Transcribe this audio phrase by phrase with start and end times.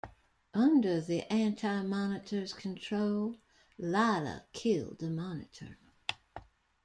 [0.55, 3.35] Under the Anti-Monitor's control,
[3.77, 5.77] Lyla killed the Monitor.